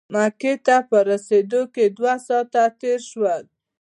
مکې 0.13 0.53
ته 0.65 0.75
په 0.89 0.97
رسېدو 1.09 1.61
کې 1.73 1.85
دوه 1.97 2.13
ساعته 2.27 2.63
تېر 2.81 2.99
شول. 3.09 3.43